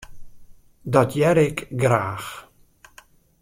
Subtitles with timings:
[0.93, 2.29] Dat hear ik graach.